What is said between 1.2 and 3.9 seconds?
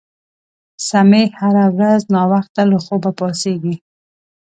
هره ورځ ناوخته له خوبه پاڅیږي